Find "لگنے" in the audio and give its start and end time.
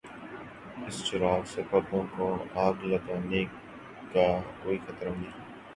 2.85-3.43